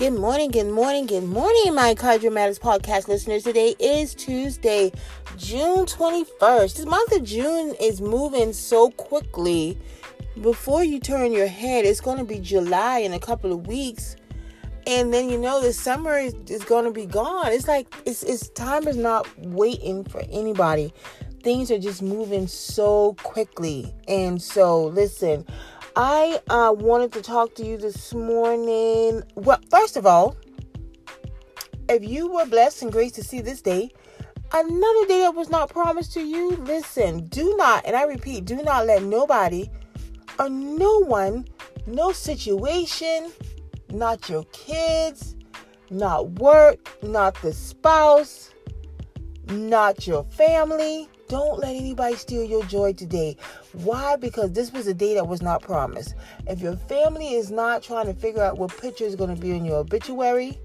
Good 0.00 0.14
morning, 0.14 0.50
good 0.50 0.68
morning, 0.68 1.04
good 1.04 1.24
morning, 1.24 1.74
my 1.74 1.94
Cardio 1.94 2.32
Matters 2.32 2.58
podcast 2.58 3.06
listeners. 3.06 3.42
Today 3.42 3.76
is 3.78 4.14
Tuesday, 4.14 4.92
June 5.36 5.84
21st. 5.84 6.74
This 6.74 6.86
month 6.86 7.12
of 7.12 7.22
June 7.22 7.74
is 7.78 8.00
moving 8.00 8.54
so 8.54 8.92
quickly. 8.92 9.76
Before 10.40 10.82
you 10.82 11.00
turn 11.00 11.32
your 11.32 11.48
head, 11.48 11.84
it's 11.84 12.00
going 12.00 12.16
to 12.16 12.24
be 12.24 12.38
July 12.38 13.00
in 13.00 13.12
a 13.12 13.18
couple 13.18 13.52
of 13.52 13.66
weeks. 13.66 14.16
And 14.86 15.12
then 15.12 15.28
you 15.28 15.36
know 15.36 15.60
the 15.60 15.74
summer 15.74 16.16
is, 16.16 16.32
is 16.46 16.64
going 16.64 16.86
to 16.86 16.92
be 16.92 17.04
gone. 17.04 17.52
It's 17.52 17.68
like 17.68 17.94
it's, 18.06 18.22
it's 18.22 18.48
time 18.48 18.88
is 18.88 18.96
not 18.96 19.28
waiting 19.40 20.04
for 20.04 20.22
anybody. 20.30 20.94
Things 21.42 21.70
are 21.70 21.78
just 21.78 22.00
moving 22.00 22.46
so 22.46 23.16
quickly. 23.22 23.94
And 24.08 24.40
so, 24.40 24.86
listen, 24.86 25.44
I 25.96 26.40
uh, 26.48 26.72
wanted 26.76 27.12
to 27.12 27.22
talk 27.22 27.54
to 27.56 27.66
you 27.66 27.76
this 27.76 28.14
morning. 28.14 29.22
Well, 29.34 29.58
first 29.70 29.96
of 29.96 30.06
all, 30.06 30.36
if 31.88 32.04
you 32.04 32.28
were 32.32 32.46
blessed 32.46 32.82
and 32.82 32.92
graced 32.92 33.16
to 33.16 33.24
see 33.24 33.40
this 33.40 33.60
day, 33.60 33.90
another 34.52 35.06
day 35.06 35.20
that 35.20 35.34
was 35.34 35.50
not 35.50 35.68
promised 35.70 36.12
to 36.14 36.20
you, 36.20 36.50
listen, 36.50 37.26
do 37.26 37.56
not, 37.56 37.84
and 37.84 37.96
I 37.96 38.04
repeat, 38.04 38.44
do 38.44 38.62
not 38.62 38.86
let 38.86 39.02
nobody 39.02 39.68
or 40.38 40.48
no 40.48 41.00
one, 41.00 41.46
no 41.86 42.12
situation, 42.12 43.32
not 43.90 44.28
your 44.28 44.44
kids, 44.52 45.34
not 45.90 46.30
work, 46.32 47.02
not 47.02 47.34
the 47.42 47.52
spouse, 47.52 48.50
not 49.48 50.06
your 50.06 50.22
family, 50.24 51.08
don't 51.30 51.60
let 51.60 51.76
anybody 51.76 52.16
steal 52.16 52.42
your 52.42 52.64
joy 52.64 52.92
today. 52.92 53.36
Why? 53.72 54.16
Because 54.16 54.50
this 54.50 54.72
was 54.72 54.88
a 54.88 54.94
day 54.94 55.14
that 55.14 55.28
was 55.28 55.40
not 55.40 55.62
promised. 55.62 56.16
If 56.48 56.60
your 56.60 56.74
family 56.74 57.34
is 57.34 57.52
not 57.52 57.84
trying 57.84 58.06
to 58.06 58.14
figure 58.14 58.42
out 58.42 58.58
what 58.58 58.76
picture 58.76 59.04
is 59.04 59.14
going 59.14 59.32
to 59.32 59.40
be 59.40 59.52
in 59.52 59.64
your 59.64 59.76
obituary, 59.76 60.58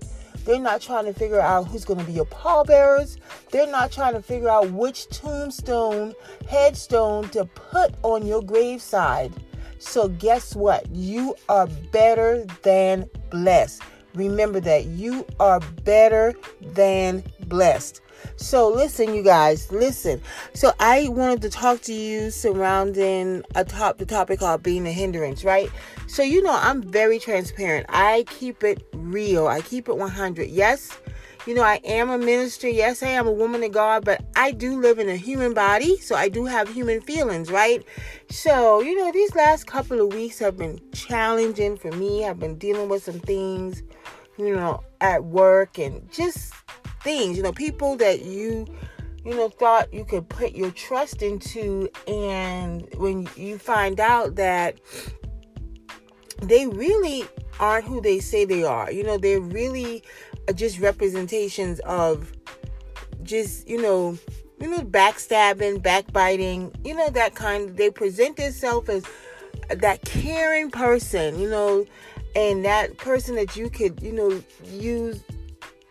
they're 0.44 0.60
not 0.60 0.82
trying 0.82 1.06
to 1.06 1.14
figure 1.14 1.40
out 1.40 1.68
who's 1.68 1.86
going 1.86 2.00
to 2.00 2.06
be 2.06 2.14
your 2.14 2.26
pallbearers. 2.26 3.18
They're 3.52 3.70
not 3.70 3.92
trying 3.92 4.14
to 4.14 4.24
figure 4.24 4.50
out 4.50 4.72
which 4.72 5.08
tombstone, 5.10 6.16
headstone 6.50 7.30
to 7.30 7.46
put 7.46 7.94
on 8.02 8.26
your 8.26 8.42
graveside. 8.42 9.34
So, 9.78 10.08
guess 10.08 10.56
what? 10.56 10.90
You 10.90 11.36
are 11.48 11.68
better 11.92 12.44
than 12.64 13.08
blessed. 13.30 13.84
Remember 14.16 14.60
that 14.62 14.86
you 14.86 15.28
are 15.40 15.60
better 15.84 16.34
than 16.60 17.24
blessed. 17.42 18.02
So 18.36 18.70
listen, 18.70 19.14
you 19.14 19.24
guys, 19.24 19.72
listen. 19.72 20.22
So 20.54 20.74
I 20.80 21.10
wanted 21.10 21.42
to 21.44 21.50
talk 21.50 21.82
to 21.82 21.94
you 21.94 22.32
surrounding 22.32 23.44
a 23.56 23.64
top 23.64 23.98
the 23.98 24.06
topic 24.06 24.40
called 24.40 24.64
being 24.64 24.86
a 24.88 24.92
hindrance, 24.92 25.44
right? 25.44 25.70
So 26.08 26.24
you 26.24 26.42
know 26.42 26.56
I'm 26.56 26.82
very 26.82 27.20
transparent. 27.20 27.86
I 27.90 28.26
keep 28.30 28.64
it 28.64 28.86
real. 28.94 29.48
I 29.48 29.62
keep 29.62 29.88
it 29.90 29.98
100. 29.98 30.50
Yes, 30.50 30.98
you 31.46 31.56
know 31.56 31.64
I 31.64 31.80
am 31.84 32.10
a 32.10 32.18
minister. 32.18 32.68
Yes, 32.68 33.04
I 33.04 33.08
am 33.08 33.28
a 33.28 33.32
woman 33.32 33.64
of 33.64 33.72
God, 33.72 34.06
but 34.06 34.24
I 34.36 34.52
do 34.52 34.80
live 34.80 35.00
in 35.00 35.10
a 35.10 35.16
human 35.16 35.54
body, 35.54 35.98
so 36.00 36.16
I 36.16 36.30
do 36.30 36.46
have 36.46 36.70
human 36.70 37.02
feelings, 37.02 37.52
right? 37.52 37.84
So 38.30 38.82
you 38.82 38.96
know 38.96 39.12
these 39.12 39.34
last 39.36 39.66
couple 39.68 40.02
of 40.02 40.14
weeks 40.14 40.40
have 40.40 40.58
been 40.58 40.80
challenging 40.92 41.78
for 41.78 41.92
me. 41.92 42.26
I've 42.26 42.40
been 42.40 42.58
dealing 42.58 42.90
with 42.90 43.04
some 43.04 43.20
things, 43.20 43.84
you 44.38 44.56
know, 44.56 44.84
at 45.02 45.24
work 45.24 45.78
and 45.78 46.12
just 46.12 46.54
things, 47.06 47.38
you 47.38 47.44
know, 47.44 47.54
people 47.54 47.96
that 47.98 48.24
you 48.24 48.68
you 49.24 49.34
know 49.34 49.48
thought 49.48 49.94
you 49.94 50.04
could 50.04 50.28
put 50.28 50.54
your 50.54 50.72
trust 50.72 51.22
into 51.22 51.90
and 52.08 52.88
when 52.98 53.28
you 53.38 53.58
find 53.58 54.00
out 54.00 54.36
that 54.36 54.80
they 56.42 56.68
really 56.68 57.24
aren't 57.60 57.86
who 57.86 58.02
they 58.02 58.20
say 58.20 58.46
they 58.46 58.64
are. 58.64 58.92
You 58.92 59.04
know, 59.04 59.18
they're 59.18 59.40
really 59.40 60.04
uh, 60.48 60.54
just 60.54 60.80
representations 60.80 61.80
of 61.82 62.34
just, 63.24 63.68
you 63.68 63.82
know, 63.82 64.18
you 64.60 64.70
know, 64.70 64.82
backstabbing, 64.82 65.82
backbiting, 65.82 66.74
you 66.84 66.96
know, 66.96 67.10
that 67.10 67.36
kind. 67.36 67.76
They 67.78 67.90
present 67.90 68.38
themselves 68.38 68.90
as 68.90 69.04
that 69.70 70.04
caring 70.06 70.72
person, 70.72 71.40
you 71.40 71.50
know, 71.50 71.86
and 72.36 72.66
that 72.66 72.98
person 72.98 73.36
that 73.36 73.56
you 73.56 73.70
could, 73.70 74.02
you 74.02 74.12
know, 74.12 74.44
use 74.66 75.22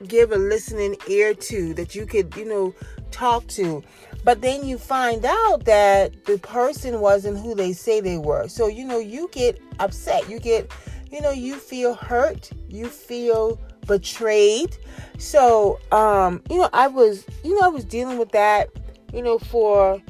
give 0.09 0.33
a 0.33 0.37
listening 0.37 0.97
ear 1.09 1.35
to, 1.35 1.75
that 1.75 1.95
you 1.95 2.07
could, 2.07 2.35
you 2.37 2.45
know, 2.45 2.75
talk 3.11 3.47
to. 3.49 3.83
But 4.25 4.41
then 4.41 4.67
you 4.67 4.79
find 4.79 5.25
out 5.25 5.65
that 5.65 6.25
the 6.25 6.39
person 6.39 7.01
wasn't 7.01 7.39
who 7.39 7.55
they 7.55 7.73
say 7.73 8.01
they 8.01 8.19
were. 8.19 8.49
So, 8.49 8.69
you 8.69 8.85
know, 8.85 8.99
you 8.99 9.29
get 9.33 9.61
upset. 9.79 10.29
You 10.31 10.39
get, 10.39 10.71
you 11.11 11.21
know, 11.21 11.31
you 11.31 11.57
feel 11.57 11.95
hurt. 11.95 12.51
You 12.69 12.87
feel 12.87 13.61
betrayed. 13.87 14.77
So, 15.19 15.79
um, 15.93 16.43
you 16.49 16.59
know, 16.59 16.71
I 16.73 16.89
was, 16.89 17.27
you 17.43 17.55
know, 17.55 17.67
I 17.67 17.69
was 17.69 17.85
dealing 17.85 18.19
with 18.19 18.33
that, 18.33 18.71
you 19.13 19.23
know, 19.23 19.39
for 19.39 20.01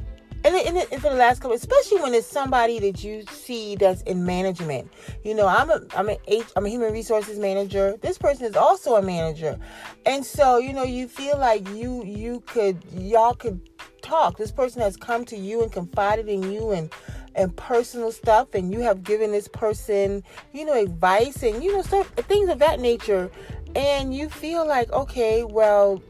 and, 0.45 0.55
and, 0.55 0.77
and, 0.91 1.01
for 1.01 1.09
the 1.09 1.15
last 1.15 1.41
couple, 1.41 1.55
especially 1.55 2.01
when 2.01 2.13
it's 2.13 2.27
somebody 2.27 2.79
that 2.79 3.03
you 3.03 3.23
see 3.31 3.75
that's 3.75 4.03
in 4.03 4.25
management. 4.25 4.91
You 5.23 5.33
know, 5.33 5.47
I'm 5.47 5.71
a 5.71 5.81
I'm 5.95 6.09
a 6.09 6.17
H, 6.27 6.45
I'm 6.55 6.65
a 6.65 6.69
human 6.69 6.93
resources 6.93 7.39
manager. 7.39 7.97
This 8.01 8.19
person 8.19 8.45
is 8.45 8.55
also 8.55 8.95
a 8.95 9.01
manager, 9.01 9.57
and 10.05 10.23
so 10.23 10.59
you 10.59 10.71
know, 10.71 10.83
you 10.83 11.07
feel 11.07 11.37
like 11.39 11.67
you 11.69 12.05
you 12.05 12.41
could 12.45 12.77
y'all 12.93 13.33
could 13.33 13.59
talk. 14.03 14.37
This 14.37 14.51
person 14.51 14.81
has 14.81 14.95
come 14.95 15.25
to 15.25 15.35
you 15.35 15.63
and 15.63 15.71
confided 15.71 16.29
in 16.29 16.51
you 16.51 16.71
and 16.71 16.91
and 17.33 17.55
personal 17.57 18.11
stuff, 18.11 18.53
and 18.53 18.71
you 18.71 18.81
have 18.81 19.03
given 19.03 19.31
this 19.31 19.47
person 19.47 20.23
you 20.53 20.63
know 20.63 20.73
advice 20.73 21.41
and 21.41 21.63
you 21.63 21.73
know 21.75 21.81
stuff 21.81 22.07
things 22.13 22.49
of 22.49 22.59
that 22.59 22.79
nature, 22.79 23.31
and 23.75 24.13
you 24.13 24.29
feel 24.29 24.65
like 24.67 24.91
okay, 24.91 25.43
well 25.43 26.03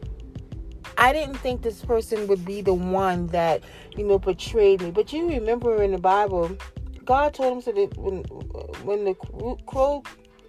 I 0.97 1.13
didn't 1.13 1.35
think 1.37 1.61
this 1.61 1.83
person 1.83 2.27
would 2.27 2.45
be 2.45 2.61
the 2.61 2.73
one 2.73 3.27
that, 3.27 3.63
you 3.95 4.05
know, 4.05 4.19
betrayed 4.19 4.81
me. 4.81 4.91
But 4.91 5.11
you 5.13 5.27
remember 5.27 5.83
in 5.83 5.91
the 5.91 5.97
Bible, 5.97 6.55
God 7.03 7.33
told 7.33 7.53
him 7.53 7.61
so 7.61 7.71
that 7.71 7.97
when 7.97 8.23
when 8.83 9.05
the 9.05 9.13
crow 9.65 10.03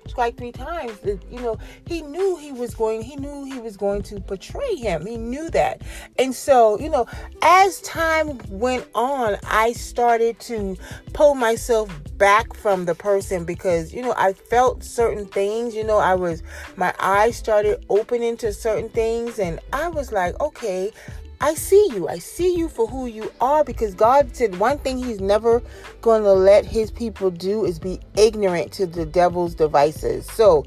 strike 0.08 0.36
three 0.36 0.52
times. 0.52 0.98
You 1.04 1.40
know 1.40 1.58
he 1.86 2.02
knew 2.02 2.36
he 2.36 2.52
was 2.52 2.74
going 2.74 3.02
he 3.02 3.16
knew 3.16 3.44
he 3.44 3.58
was 3.58 3.76
going 3.76 4.02
to 4.04 4.20
betray 4.20 4.74
him. 4.76 5.06
He 5.06 5.16
knew 5.16 5.50
that. 5.50 5.82
And 6.18 6.34
so 6.34 6.78
you 6.78 6.88
know 6.88 7.06
as 7.42 7.80
time 7.82 8.38
went 8.48 8.86
on 8.94 9.36
i 9.46 9.72
started 9.72 10.38
to 10.40 10.76
pull 11.12 11.34
myself 11.34 11.90
back 12.16 12.54
from 12.56 12.84
the 12.86 12.94
person 12.94 13.44
because 13.44 13.92
you 13.92 14.02
know 14.02 14.14
i 14.16 14.32
felt 14.32 14.82
certain 14.82 15.26
things. 15.26 15.74
You 15.74 15.84
know 15.84 15.98
i 15.98 16.14
was 16.14 16.42
my 16.76 16.94
eyes 16.98 17.36
started 17.36 17.84
opening 17.88 18.36
to 18.38 18.52
certain 18.52 18.88
things 18.88 19.38
and 19.38 19.60
i 19.72 19.88
was 19.88 20.12
like 20.12 20.38
okay 20.40 20.92
I 21.40 21.54
see 21.54 21.90
you. 21.92 22.08
I 22.08 22.18
see 22.18 22.56
you 22.56 22.68
for 22.68 22.86
who 22.86 23.06
you 23.06 23.30
are 23.40 23.62
because 23.62 23.94
God 23.94 24.34
said 24.34 24.58
one 24.58 24.78
thing 24.78 24.98
He's 24.98 25.20
never 25.20 25.62
going 26.00 26.22
to 26.22 26.32
let 26.32 26.64
His 26.64 26.90
people 26.90 27.30
do 27.30 27.64
is 27.64 27.78
be 27.78 28.00
ignorant 28.16 28.72
to 28.72 28.86
the 28.86 29.04
devil's 29.04 29.54
devices. 29.54 30.26
So, 30.32 30.64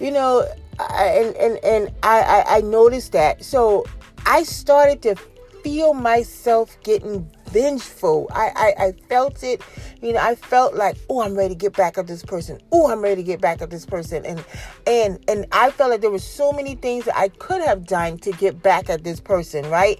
you 0.00 0.10
know, 0.10 0.48
I, 0.78 1.04
and 1.04 1.36
and 1.36 1.64
and 1.64 1.94
I, 2.02 2.20
I 2.20 2.56
I 2.56 2.60
noticed 2.62 3.12
that. 3.12 3.44
So 3.44 3.84
I 4.24 4.42
started 4.42 5.02
to 5.02 5.16
feel 5.62 5.94
myself 5.94 6.76
getting 6.82 7.30
vengeful. 7.56 8.28
I, 8.34 8.50
I, 8.54 8.84
I 8.86 8.92
felt 9.08 9.42
it. 9.42 9.62
You 10.02 10.12
know, 10.12 10.20
I 10.20 10.34
felt 10.34 10.74
like, 10.74 10.98
oh, 11.08 11.22
I'm 11.22 11.34
ready 11.34 11.54
to 11.54 11.58
get 11.58 11.74
back 11.74 11.96
at 11.96 12.06
this 12.06 12.22
person. 12.22 12.60
Oh, 12.70 12.90
I'm 12.90 13.00
ready 13.00 13.16
to 13.16 13.22
get 13.22 13.40
back 13.40 13.62
at 13.62 13.70
this 13.70 13.86
person. 13.86 14.26
And 14.26 14.44
and 14.86 15.24
and 15.26 15.46
I 15.52 15.70
felt 15.70 15.90
like 15.90 16.02
there 16.02 16.10
were 16.10 16.18
so 16.18 16.52
many 16.52 16.74
things 16.74 17.06
that 17.06 17.16
I 17.16 17.28
could 17.28 17.62
have 17.62 17.86
done 17.86 18.18
to 18.18 18.32
get 18.32 18.62
back 18.62 18.90
at 18.90 19.04
this 19.04 19.20
person, 19.20 19.70
right? 19.70 19.98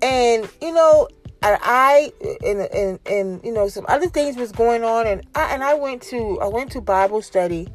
And 0.00 0.48
you 0.62 0.72
know, 0.72 1.08
and 1.42 1.58
I 1.62 2.10
and 2.42 2.60
and 2.60 2.98
and 3.04 3.44
you 3.44 3.52
know 3.52 3.68
some 3.68 3.84
other 3.88 4.08
things 4.08 4.36
was 4.36 4.50
going 4.50 4.82
on, 4.82 5.06
and 5.06 5.26
I 5.34 5.52
and 5.52 5.62
I 5.62 5.74
went 5.74 6.00
to 6.04 6.40
I 6.40 6.48
went 6.48 6.72
to 6.72 6.80
Bible 6.80 7.20
study. 7.20 7.68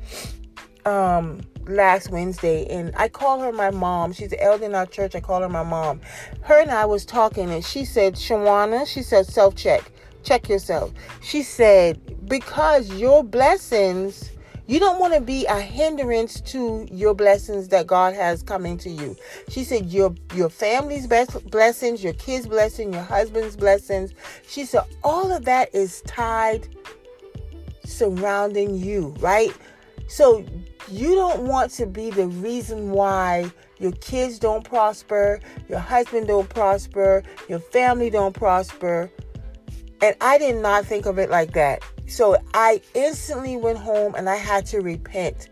Um, 0.86 1.42
last 1.70 2.10
Wednesday, 2.10 2.66
and 2.68 2.94
I 2.96 3.08
call 3.08 3.40
her 3.42 3.52
my 3.52 3.72
mom. 3.72 4.14
She's 4.14 4.30
the 4.30 4.42
elder 4.42 4.66
in 4.66 4.76
our 4.76 4.86
church. 4.86 5.16
I 5.16 5.20
call 5.20 5.42
her 5.42 5.50
my 5.50 5.64
mom. 5.64 6.02
Her 6.42 6.60
and 6.60 6.72
I 6.72 6.86
was 6.86 7.06
talking, 7.06 7.52
and 7.52 7.64
she 7.64 7.86
said, 7.86 8.16
Shawana, 8.16 8.88
she 8.88 9.02
said, 9.02 9.26
self 9.26 9.56
check, 9.56 9.92
check 10.24 10.50
yourself. 10.50 10.92
She 11.22 11.44
said, 11.44 12.28
because 12.28 12.92
your 12.94 13.24
blessings, 13.24 14.32
you 14.68 14.80
don't 14.80 15.00
want 15.00 15.16
to 15.16 15.22
be 15.22 15.46
a 15.48 15.60
hindrance 15.60 16.42
to 16.42 16.88
your 16.92 17.16
blessings 17.16 17.70
that 17.70 17.88
God 17.88 18.14
has 18.14 18.44
coming 18.44 18.78
to 18.80 18.90
you. 18.90 19.16
She 19.48 19.64
said, 19.64 19.88
your 19.88 20.14
your 20.36 20.50
family's 20.50 21.08
best 21.08 21.50
blessings, 21.50 22.04
your 22.04 22.14
kids' 22.14 22.46
blessing, 22.46 22.94
your 22.94 23.02
husband's 23.04 23.56
blessings. 23.56 24.14
She 24.48 24.66
said, 24.66 24.84
all 25.04 25.32
of 25.32 25.46
that 25.46 25.74
is 25.74 26.02
tied 26.02 26.68
surrounding 27.84 28.76
you, 28.76 29.16
right? 29.20 29.52
So 30.08 30.46
you 30.88 31.16
don't 31.16 31.42
want 31.42 31.72
to 31.72 31.86
be 31.86 32.10
the 32.10 32.28
reason 32.28 32.92
why 32.92 33.52
your 33.80 33.92
kids 33.94 34.40
don't 34.40 34.64
prosper, 34.64 35.40
your 35.68 35.80
husband 35.80 36.28
don't 36.28 36.50
prosper, 36.50 37.24
your 37.48 37.60
family 37.60 38.10
don't 38.10 38.36
prosper. 38.36 39.10
And 40.02 40.16
I 40.22 40.38
did 40.38 40.56
not 40.58 40.86
think 40.86 41.06
of 41.06 41.20
it 41.20 41.30
like 41.30 41.54
that. 41.54 41.84
So 42.08 42.38
I 42.54 42.82
instantly 42.94 43.56
went 43.56 43.78
home 43.78 44.16
and 44.16 44.30
I 44.30 44.36
had 44.36 44.66
to 44.68 44.80
repent. 44.80 45.50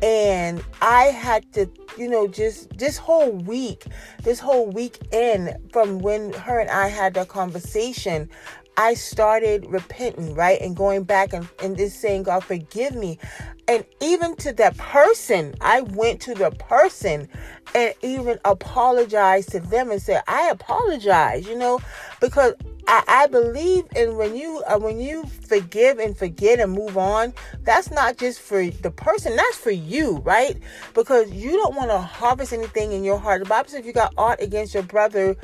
And 0.00 0.64
I 0.80 1.04
had 1.04 1.52
to, 1.52 1.68
you 1.98 2.08
know, 2.08 2.26
just 2.28 2.78
this 2.78 2.96
whole 2.96 3.32
week, 3.32 3.84
this 4.22 4.38
whole 4.38 4.66
weekend 4.66 5.56
from 5.72 5.98
when 5.98 6.32
her 6.32 6.60
and 6.60 6.70
I 6.70 6.88
had 6.88 7.14
that 7.14 7.28
conversation, 7.28 8.30
I 8.78 8.94
started 8.94 9.66
repenting, 9.66 10.34
right? 10.34 10.60
And 10.60 10.76
going 10.76 11.02
back 11.02 11.32
and, 11.32 11.48
and 11.60 11.76
just 11.76 12.00
saying, 12.00 12.22
God, 12.22 12.44
forgive 12.44 12.94
me. 12.94 13.18
And 13.66 13.84
even 14.00 14.36
to 14.36 14.52
that 14.52 14.78
person, 14.78 15.56
I 15.60 15.80
went 15.80 16.20
to 16.22 16.34
the 16.34 16.52
person 16.52 17.28
and 17.74 17.92
even 18.02 18.38
apologized 18.44 19.50
to 19.50 19.60
them 19.60 19.90
and 19.90 20.00
said, 20.00 20.22
I 20.28 20.48
apologize, 20.50 21.44
you 21.48 21.58
know, 21.58 21.80
because 22.20 22.54
I, 22.88 23.04
I 23.06 23.26
believe 23.26 23.84
in 23.94 24.16
when 24.16 24.34
you 24.34 24.62
uh, 24.66 24.78
when 24.78 24.98
you 24.98 25.24
forgive 25.46 25.98
and 25.98 26.16
forget 26.16 26.58
and 26.58 26.72
move 26.72 26.96
on, 26.96 27.34
that's 27.62 27.90
not 27.90 28.16
just 28.16 28.40
for 28.40 28.64
the 28.64 28.90
person, 28.90 29.36
that's 29.36 29.58
for 29.58 29.70
you, 29.70 30.16
right? 30.24 30.56
Because 30.94 31.30
you 31.30 31.52
don't 31.52 31.76
want 31.76 31.90
to 31.90 31.98
harvest 31.98 32.54
anything 32.54 32.92
in 32.92 33.04
your 33.04 33.18
heart. 33.18 33.42
The 33.42 33.48
Bible 33.48 33.68
says 33.68 33.80
if 33.80 33.86
you 33.86 33.92
got 33.92 34.14
aught 34.16 34.40
against 34.40 34.72
your 34.72 34.84
brother 34.84 35.36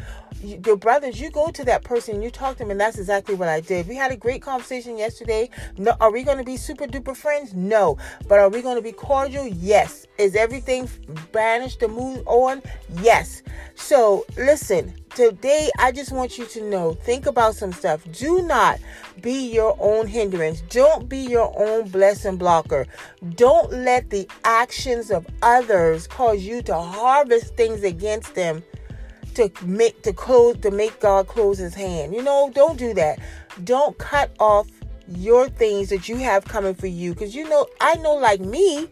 your 0.45 0.77
brothers, 0.77 1.21
you 1.21 1.31
go 1.31 1.51
to 1.51 1.65
that 1.65 1.85
person, 1.85 2.23
you 2.23 2.31
talk 2.31 2.55
to 2.55 2.59
them, 2.59 2.71
and 2.71 2.81
that's 2.81 2.99
exactly 2.99 3.35
what 3.35 3.49
I 3.49 3.61
did. 3.61 3.89
We 3.89 3.97
had 3.97 4.13
a 4.13 4.17
great 4.17 4.43
conversation 4.43 4.99
yesterday. 4.99 5.49
No, 5.79 5.95
are 6.01 6.13
we 6.13 6.23
going 6.23 6.39
to 6.39 6.45
be 6.45 6.57
super 6.57 6.87
duper 6.87 7.17
friends? 7.17 7.55
No, 7.55 7.97
but 8.29 8.39
are 8.39 8.49
we 8.49 8.61
going 8.61 8.77
to 8.77 8.83
be 8.83 8.93
cordial? 8.93 9.47
Yes. 9.47 10.07
Is 10.19 10.37
everything 10.37 10.89
banished 11.33 11.81
to 11.81 11.89
move 11.89 12.27
on? 12.27 12.63
Yes. 13.01 13.43
So 13.75 14.27
listen, 14.37 14.95
today 15.15 15.71
I 15.79 15.93
just 15.93 16.13
want 16.13 16.39
you 16.39 16.47
to 16.47 16.69
know, 16.69 16.95
think 16.95 17.27
about 17.27 17.55
some 17.55 17.73
stuff. 17.73 18.05
Do 18.13 18.43
not 18.43 18.81
be 19.21 19.53
your 19.53 19.77
own 19.81 20.07
hindrance. 20.07 20.61
Don't 20.63 21.09
be 21.09 21.19
your 21.19 21.53
own 21.57 21.89
blessing 21.89 22.37
blocker. 22.37 22.87
Don't 23.35 23.73
let 23.73 24.11
the 24.11 24.29
actions 24.45 25.11
of 25.11 25.27
others 25.43 26.07
cause 26.07 26.43
you 26.43 26.63
to 26.63 26.75
harvest 26.75 27.57
things 27.57 27.83
against 27.85 28.35
them 28.35 28.63
to 29.35 29.51
make 29.65 30.03
to 30.03 30.13
close 30.13 30.57
to 30.59 30.71
make 30.71 30.99
God 31.01 31.27
close 31.27 31.59
his 31.59 31.75
hand. 31.75 32.15
You 32.15 32.23
know, 32.23 32.51
don't 32.55 32.79
do 32.79 32.95
that. 32.95 33.19
Don't 33.63 33.97
cut 33.99 34.31
off 34.39 34.69
your 35.09 35.49
things 35.49 35.91
that 35.91 36.09
you 36.09 36.17
have 36.17 36.45
coming 36.45 36.75
for 36.75 36.87
you 36.87 37.15
cuz 37.15 37.35
you 37.35 37.49
know, 37.49 37.67
I 37.81 37.97
know 37.97 38.15
like 38.15 38.41
me, 38.41 38.89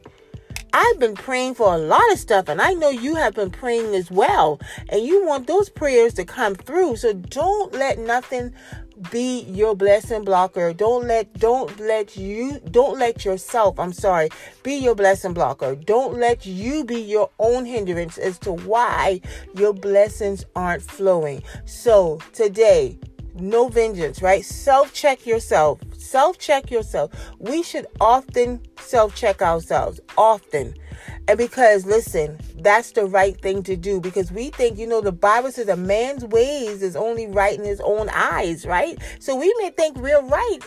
I've 0.73 0.99
been 0.99 1.15
praying 1.15 1.55
for 1.55 1.75
a 1.75 1.79
lot 1.79 2.13
of 2.13 2.19
stuff 2.19 2.49
and 2.49 2.61
I 2.61 2.73
know 2.73 2.91
you 2.91 3.15
have 3.15 3.35
been 3.35 3.51
praying 3.51 3.95
as 3.95 4.11
well. 4.11 4.61
And 4.89 5.05
you 5.05 5.27
want 5.27 5.47
those 5.47 5.69
prayers 5.69 6.15
to 6.15 6.25
come 6.25 6.55
through. 6.55 6.97
So 6.97 7.13
don't 7.13 7.73
let 7.75 7.99
nothing 7.99 8.55
be 9.11 9.41
your 9.43 9.75
blessing 9.75 10.25
blocker. 10.25 10.73
Don't 10.73 11.07
let 11.07 11.33
don't 11.35 11.79
let 11.81 12.17
you 12.17 12.61
don't 12.71 12.99
let 12.99 13.25
yourself, 13.25 13.79
I'm 13.79 13.93
sorry, 13.93 14.29
be 14.63 14.75
your 14.75 14.95
blessing 14.95 15.35
blocker. 15.35 15.75
Don't 15.75 16.19
let 16.19 16.47
you 16.47 16.85
be 16.85 17.01
your 17.01 17.31
own 17.39 17.65
hindrance 17.65 18.19
as 18.19 18.39
to 18.41 18.53
why 18.53 19.21
your 19.55 19.73
blessings 19.73 20.45
aren't 20.55 20.83
flowing. 20.83 21.43
So, 21.65 22.21
today, 22.33 22.99
no 23.35 23.69
vengeance, 23.69 24.23
right? 24.23 24.45
Self 24.45 24.93
check 24.93 25.27
yourself. 25.27 25.81
Self 26.03 26.39
check 26.39 26.71
yourself. 26.71 27.11
We 27.39 27.63
should 27.63 27.87
often 28.01 28.61
self 28.81 29.15
check 29.15 29.41
ourselves. 29.41 30.01
Often. 30.19 30.75
And 31.29 31.39
because, 31.39 31.87
listen, 31.87 32.39
that's 32.57 32.93
the 32.93 33.07
right 33.07 33.41
thing 33.41 33.63
to 33.65 33.77
do 33.77 34.01
because 34.01 34.33
we 34.33 34.51
think, 34.51 34.79
you 34.79 34.87
know, 34.87 35.01
the 35.01 35.13
Bible 35.13 35.53
says 35.53 35.69
a 35.69 35.77
man's 35.77 36.25
ways 36.25 36.83
is 36.83 36.97
only 36.97 37.27
right 37.27 37.59
in 37.59 37.65
his 37.65 37.81
own 37.81 38.09
eyes, 38.11 38.67
right? 38.67 38.99
So 39.21 39.37
we 39.37 39.55
may 39.59 39.71
think 39.71 39.97
we're 39.97 40.23
right, 40.23 40.59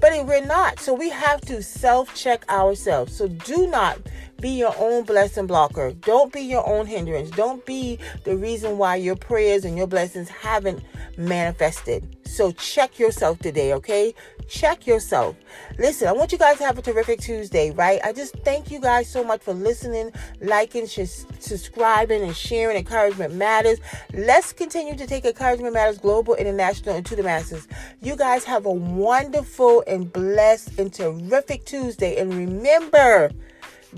but 0.00 0.12
we're 0.26 0.44
not. 0.44 0.78
So 0.78 0.94
we 0.94 1.10
have 1.10 1.40
to 1.42 1.62
self 1.62 2.14
check 2.14 2.48
ourselves. 2.48 3.16
So 3.16 3.28
do 3.28 3.66
not 3.66 3.98
be 4.40 4.50
your 4.50 4.74
own 4.78 5.04
blessing 5.04 5.46
blocker. 5.46 5.92
Don't 5.92 6.32
be 6.32 6.42
your 6.42 6.66
own 6.68 6.86
hindrance. 6.86 7.30
Don't 7.30 7.64
be 7.64 7.98
the 8.24 8.36
reason 8.36 8.78
why 8.78 8.96
your 8.96 9.16
prayers 9.16 9.64
and 9.64 9.76
your 9.76 9.86
blessings 9.86 10.28
haven't 10.28 10.82
manifested. 11.16 12.16
So 12.24 12.52
check 12.52 12.98
yourself 12.98 13.38
today, 13.38 13.72
okay? 13.74 14.14
Check 14.48 14.86
yourself. 14.86 15.36
Listen, 15.78 16.08
I 16.08 16.12
want 16.12 16.32
you 16.32 16.38
guys 16.38 16.58
to 16.58 16.64
have 16.64 16.78
a 16.78 16.82
terrific 16.82 17.20
Tuesday, 17.20 17.70
right? 17.70 18.00
I 18.04 18.12
just 18.12 18.36
thank 18.44 18.70
you 18.70 18.80
guys 18.80 19.08
so 19.08 19.24
much 19.24 19.42
for 19.42 19.52
listening, 19.52 20.12
liking, 20.40 20.86
sh- 20.86 21.24
subscribing, 21.38 22.22
and 22.22 22.36
sharing. 22.36 22.76
Encouragement 22.76 23.34
matters. 23.34 23.78
Let's 24.12 24.52
continue 24.52 24.96
to 24.96 25.06
take 25.06 25.24
Encouragement 25.24 25.74
Matters 25.74 25.98
global, 25.98 26.34
international, 26.34 26.94
and 26.94 27.06
to 27.06 27.16
the 27.16 27.22
masses. 27.22 27.66
You 28.00 28.16
guys 28.16 28.44
have 28.44 28.66
a 28.66 28.72
wonderful 28.72 29.82
and 29.86 30.12
blessed 30.12 30.78
and 30.78 30.92
terrific 30.92 31.64
Tuesday. 31.64 32.16
And 32.16 32.32
remember, 32.34 33.32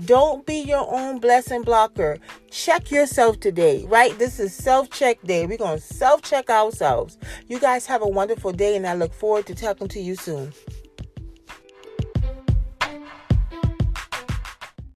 don't 0.05 0.45
be 0.45 0.59
your 0.59 0.87
own 0.93 1.19
blessing 1.19 1.63
blocker. 1.63 2.19
Check 2.51 2.91
yourself 2.91 3.39
today, 3.39 3.85
right? 3.87 4.17
This 4.17 4.39
is 4.39 4.53
self 4.53 4.89
check 4.89 5.21
day. 5.23 5.45
We're 5.45 5.57
going 5.57 5.79
to 5.79 5.83
self 5.83 6.21
check 6.21 6.49
ourselves. 6.49 7.17
You 7.47 7.59
guys 7.59 7.85
have 7.85 8.01
a 8.01 8.07
wonderful 8.07 8.51
day, 8.51 8.75
and 8.75 8.87
I 8.87 8.93
look 8.93 9.13
forward 9.13 9.45
to 9.47 9.55
talking 9.55 9.87
to 9.89 9.99
you 9.99 10.15
soon. 10.15 10.53